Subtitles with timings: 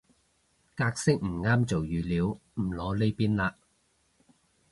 [0.75, 3.53] 格式唔啱做語料唔擺呢邊嘞